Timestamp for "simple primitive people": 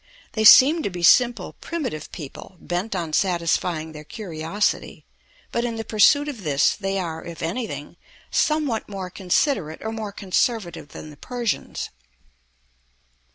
1.03-2.55